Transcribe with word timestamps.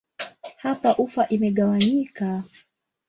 Hapa 0.63 0.89
ufa 1.03 1.23
imegawanyika. 1.35 2.43